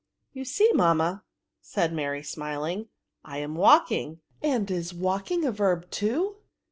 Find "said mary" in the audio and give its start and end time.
1.61-2.23